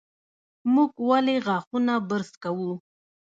[0.73, 2.71] موږ ولې غاښونه برس کوو؟